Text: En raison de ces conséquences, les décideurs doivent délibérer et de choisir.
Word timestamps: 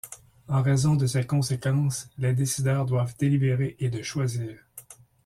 En 0.47 0.63
raison 0.63 0.95
de 0.95 1.05
ces 1.05 1.27
conséquences, 1.27 2.09
les 2.17 2.33
décideurs 2.33 2.87
doivent 2.87 3.15
délibérer 3.19 3.75
et 3.79 3.91
de 3.91 4.01
choisir. 4.01 4.57